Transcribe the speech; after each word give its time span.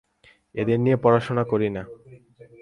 এদের 0.55 0.77
নিয়ে 0.79 0.97
পড়াশোনা 0.97 1.43
করি 1.43 1.67
না। 1.69 1.83